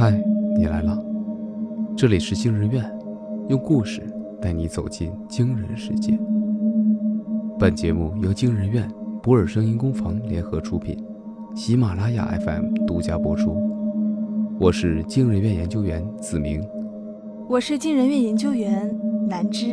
[0.00, 0.12] 嗨，
[0.54, 0.96] 你来了，
[1.96, 2.88] 这里是惊人院，
[3.48, 4.00] 用故事
[4.40, 6.16] 带你走进惊人世界。
[7.58, 8.88] 本节目由惊人院、
[9.20, 10.96] 博尔声音工坊联合出品，
[11.52, 13.56] 喜马拉雅 FM 独家播出。
[14.60, 16.64] 我是惊人院研究员子明，
[17.48, 18.96] 我是惊人院研究员
[19.28, 19.66] 南芝。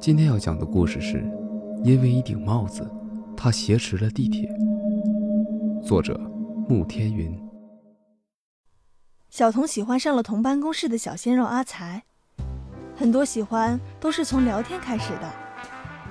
[0.00, 1.24] 今天要讲的故事是，
[1.84, 2.84] 因为一顶帽子，
[3.36, 4.50] 他挟持了地铁。
[5.80, 6.20] 作者：
[6.68, 7.32] 慕天云。
[9.30, 12.02] 小童喜欢上了同办公室的小鲜肉阿才，
[12.98, 15.30] 很多喜欢都是从聊天开始的。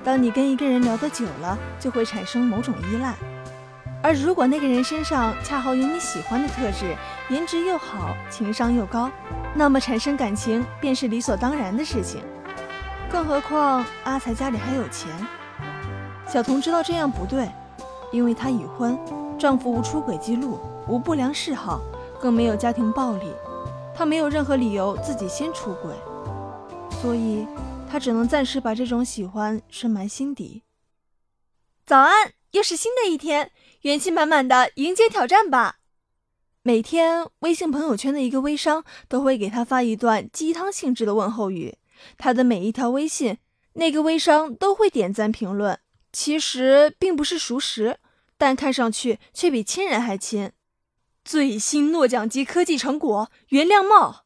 [0.06, 3.14] 当你跟一个人聊得久了，就会产生某种依赖。
[4.02, 6.96] 而如果那个人身上恰好有你喜欢的特质，
[7.30, 9.12] 颜值又好，情商又高，
[9.54, 12.22] 那么产生感情便是理所当然的事情。
[13.12, 15.12] 更何况阿才家里还有钱。
[16.26, 17.52] 小童知道这样不对，
[18.14, 18.98] 因为她已婚，
[19.38, 21.82] 丈夫无出轨记录，无不良嗜好。
[22.20, 23.32] 更没有家庭暴力，
[23.96, 25.94] 他没有任何理由自己先出轨，
[27.02, 27.48] 所以
[27.90, 30.64] 他只能暂时把这种喜欢深埋心底。
[31.86, 35.78] 早安，又是新的一天，元气满满的迎接挑战吧！
[36.62, 41.78] 每天微信朋友圈的一个微商都会给他发一段鸡汤性质的问候语，
[42.18, 43.38] 他的每一条微信，
[43.74, 45.80] 那个微商都会点赞评论。
[46.12, 47.98] 其实并不是熟识，
[48.38, 50.52] 但看上去却比亲人还亲。
[51.24, 54.26] 最新诺奖级科技成果——原谅帽，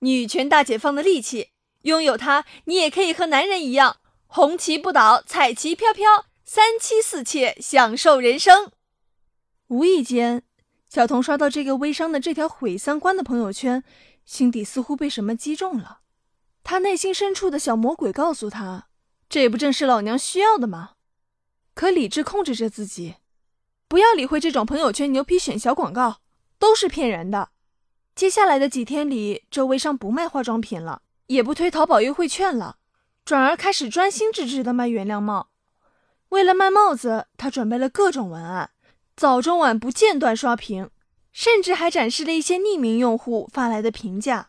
[0.00, 1.50] 女权大解放的利器。
[1.82, 8.72] 拥有它，你也可以和男人一样，红旗不倒，彩旗飘飘，三妻四妾，享受人生。
[9.68, 10.42] 无意间，
[10.88, 13.84] 小童刷到这个微商的这条毁三观的朋友圈，
[14.24, 16.00] 心底似乎被什么击中了。
[16.62, 18.86] 他内心深处的小魔鬼告诉他
[19.28, 20.92] ：“这不正是老娘需要的吗？”
[21.74, 23.16] 可理智控制着自己，
[23.88, 26.20] 不要理会这种朋友圈牛皮选小广告。
[26.64, 27.50] 都是骗人的。
[28.14, 32.78] 接下来的几天里，这微商不卖化妆品了，也不推淘宝优惠券了，
[33.22, 35.50] 转而开始专心致志的卖原谅帽。
[36.30, 38.70] 为了卖帽子，他准备了各种文案，
[39.14, 40.88] 早中晚不间断刷屏，
[41.32, 44.48] 甚至还展示了一些匿名用户发来的评价。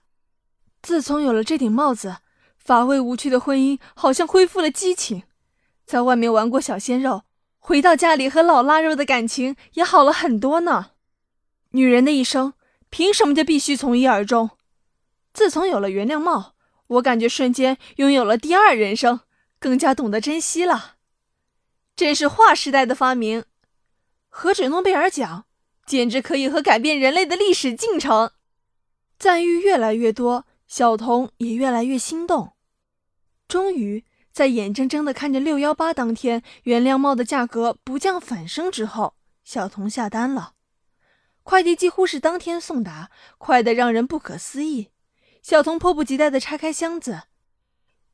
[0.81, 2.19] 自从有了这顶帽子，
[2.57, 5.23] 乏味无趣的婚姻好像恢复了激情。
[5.85, 7.23] 在外面玩过小鲜肉，
[7.59, 10.91] 回到家里和老腊肉的感情也好了很多呢。
[11.75, 12.53] 女人的一生，
[12.89, 14.51] 凭什么就必须从一而终？
[15.33, 16.53] 自从有了原谅帽，
[16.87, 19.19] 我感觉瞬间拥有了第二人生，
[19.59, 20.95] 更加懂得珍惜了。
[21.93, 23.43] 真是划时代的发明，
[24.29, 25.47] 何止诺贝尔奖，
[25.85, 28.31] 简直可以和改变人类的历史进程。
[29.19, 32.53] 赞誉越来越多，小童也越来越心动。
[33.49, 40.53] 终于，在眼睁睁的看着六幺八当天原谅帽的价格不降反升之后，小童下单了。
[41.45, 44.89] 快递几乎是当天送达，快得让人不可思议。
[45.43, 47.25] 小童迫不及待地拆开箱子，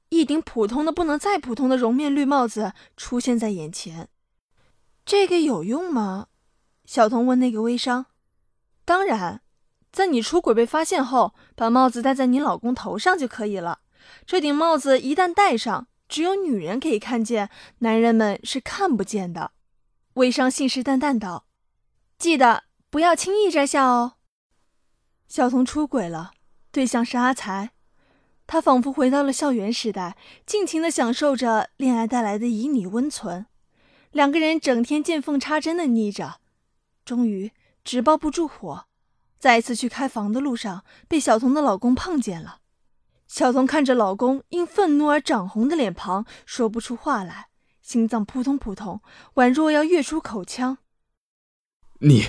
[0.09, 4.09] 一顶普通的不能再普通的绒面绿帽子出现在眼前。
[5.05, 6.27] 这个有用吗？
[6.83, 8.07] 小童问那个微商。
[8.83, 9.41] 当然，
[9.93, 13.79] 在你出轨被发现后，把帽子戴在你老公头上就可以了。
[14.25, 17.49] 这顶帽子一旦戴上，只有女人可以看见，
[17.79, 19.53] 男人们是看不见的。
[20.15, 21.45] 微商信誓旦旦道
[22.19, 24.17] ：“记得。”不要轻易摘下哦。
[25.29, 26.31] 小童出轨了，
[26.73, 27.71] 对象是阿才，
[28.45, 33.45] 他仿佛回到了校园时代，尽情的享受着恋爱带来的旖旎温存。
[34.11, 36.41] 两个人整天见缝插针的腻着，
[37.05, 37.53] 终于
[37.85, 38.87] 纸包不住火，
[39.39, 42.59] 再一次去开房的路上被小童的老公碰见了。
[43.25, 47.47] 小童看着老公因愤怒而涨红的脸庞，说不出话来，
[47.81, 48.99] 心脏扑通扑通，
[49.35, 50.79] 宛若要跃出口腔。
[52.01, 52.25] 你。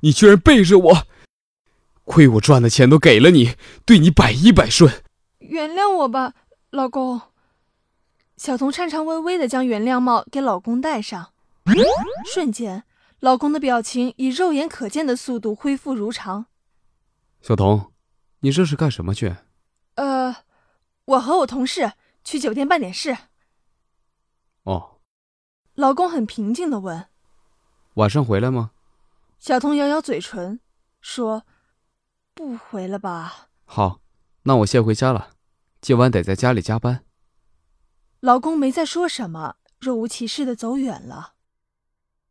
[0.00, 1.06] 你居然背着我！
[2.04, 5.02] 亏我赚的钱都给了你，对你百依百顺。
[5.38, 6.34] 原谅我吧，
[6.70, 7.20] 老公。
[8.36, 11.32] 小童颤颤巍巍的将原谅帽给老公戴上，
[12.26, 12.84] 瞬间，
[13.20, 16.46] 老公的表情以肉眼可见的速度恢复如常。
[17.40, 17.92] 小童，
[18.40, 19.34] 你这是干什么去？
[19.94, 20.36] 呃，
[21.06, 21.92] 我和我同事
[22.22, 23.16] 去酒店办点事。
[24.64, 24.98] 哦。
[25.74, 27.06] 老公很平静的问
[27.94, 28.70] ：“晚上回来吗？”
[29.38, 30.60] 小童咬咬嘴唇，
[31.00, 31.44] 说
[32.34, 34.00] ：“不回了吧。”好，
[34.42, 35.32] 那我先回家了，
[35.80, 37.04] 今晚得在家里加班。
[38.20, 41.34] 老公没再说什么，若无其事的走远了。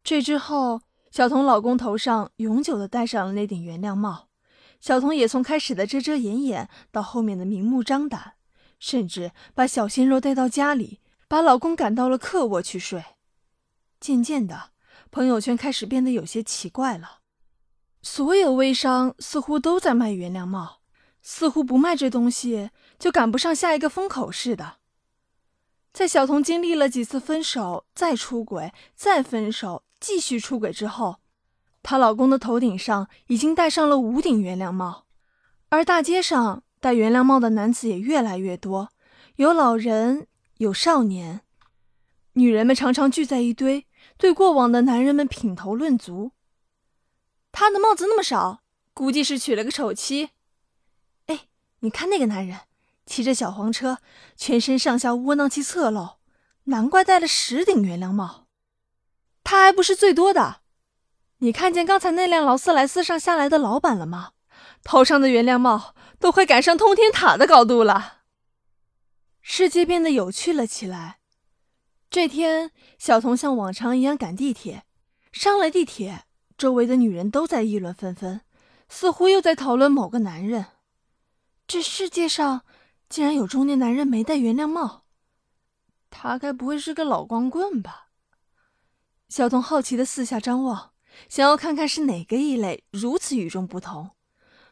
[0.04, 4.28] 这之后，小童老公头上永久的戴上了那顶原谅帽，
[4.82, 8.34] 小童也从开始的遮遮掩掩到后面的明目张胆，
[8.78, 11.00] 甚至把小鲜肉带到家里，
[11.30, 13.04] 把老公赶到了客卧去睡。
[14.00, 14.72] 渐渐的。
[15.12, 17.20] 朋友圈开始变得有些奇怪了，
[18.02, 20.82] 所有微商似乎都在卖原谅帽，
[21.22, 22.70] 似乎不卖这东西
[23.00, 24.78] 就赶不上下一个风口似的。
[25.94, 31.18] 在小童经历了几次分手、再出轨、再分手、继续出轨之后，
[31.82, 35.06] 她老公的头顶上已经戴上了五顶原谅帽，
[35.70, 38.90] 而大街上戴原谅帽的男子也越来越多，
[39.38, 41.42] 有老人，有少年，
[42.34, 46.32] 女人们常常聚在一堆，对过往的男人们品头论足。
[47.52, 48.62] 他的帽子那么少，
[48.94, 50.32] 估计是娶了个丑妻。
[51.28, 51.48] 哎，
[51.80, 52.62] 你看那个男人，
[53.06, 54.00] 骑着小黄车，
[54.36, 56.18] 全身上下窝囊气侧漏，
[56.66, 58.48] 难怪戴了十顶原谅帽。
[59.44, 60.62] 他还不是最多的。
[61.40, 64.32] 你看见刚才那辆劳斯莱斯上下来的老板了吗？
[64.84, 68.22] 头上的原谅帽都快赶上通天塔的高度了。
[69.42, 71.20] 世界变得有趣了起来。
[72.10, 74.84] 这天，小童像往常一样赶地铁，
[75.32, 76.26] 上了地铁。
[76.58, 78.40] 周围的女人都在议论纷纷，
[78.88, 80.68] 似乎又在讨论某个男人。
[81.68, 82.62] 这世界上
[83.10, 85.04] 竟然有中年男人没戴原谅帽，
[86.10, 88.08] 他该不会是个老光棍吧？
[89.28, 90.92] 小童好奇的四下张望，
[91.28, 94.12] 想要看看是哪个异类如此与众不同，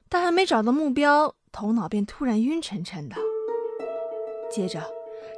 [0.08, 3.18] 但还没找到目标，头脑便突然晕沉沉的。
[4.50, 4.90] 接着，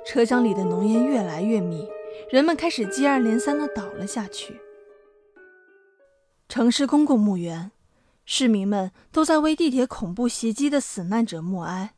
[0.06, 1.90] 车厢里的浓烟越来越密，
[2.30, 4.62] 人们开始接二连三的倒了下去。
[6.48, 7.72] 城市公共墓园，
[8.24, 11.96] 市民们都在为地铁恐怖袭击的死难者默哀。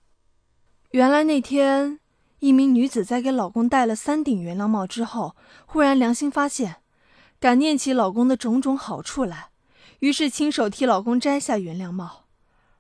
[0.91, 1.99] 原来那天，
[2.39, 6.77] 一名女子在给老公戴了三顶原谅帽之后，忽然良心发现，
[7.41, 9.49] 感念起老公的种种好处来，
[9.99, 12.23] 于是亲手替老公摘下原谅帽。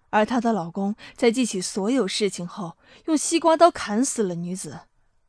[0.09, 2.77] 而她的老公在记起所有事情后，
[3.07, 4.79] 用西瓜刀砍死了女子，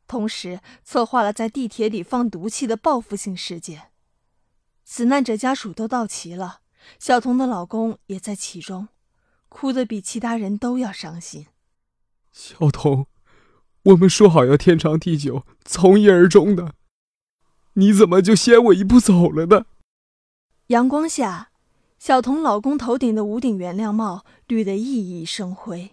[0.09, 3.91] 同时策划了在地铁里放毒气的报复性事件。
[4.83, 6.61] 死难者家属都到齐了，
[6.97, 8.87] 小童的老公也在其中，
[9.47, 11.45] 哭得比其他人都要伤心。
[12.31, 13.05] 小童，
[13.83, 16.73] 我们说好要天长地久，从一而终的，
[17.73, 19.67] 你怎么就先我一步走了呢？
[20.67, 21.51] 阳光下，
[21.99, 25.91] 小童老公头顶的五顶原谅帽绿得熠熠生辉。